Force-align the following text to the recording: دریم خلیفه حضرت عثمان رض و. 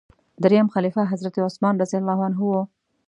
دریم 0.43 0.67
خلیفه 0.73 1.01
حضرت 1.11 1.35
عثمان 1.47 1.75
رض 1.81 1.93
و. 2.41 2.51